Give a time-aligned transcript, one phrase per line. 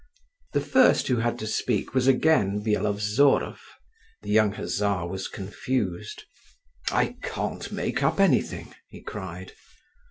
[0.53, 3.59] The first who had to speak was again Byelovzorov.
[4.23, 6.23] The young hussar was confused.
[6.89, 9.51] "I can't make up anything!" he cried.